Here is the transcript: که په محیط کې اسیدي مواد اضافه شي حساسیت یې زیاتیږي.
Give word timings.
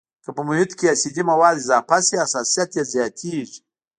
که 0.23 0.29
په 0.35 0.41
محیط 0.47 0.71
کې 0.77 0.91
اسیدي 0.95 1.23
مواد 1.31 1.55
اضافه 1.61 1.97
شي 2.07 2.15
حساسیت 2.23 2.69
یې 2.77 2.83
زیاتیږي. 2.93 3.59